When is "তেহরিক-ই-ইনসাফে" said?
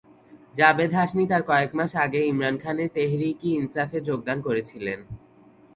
2.95-3.99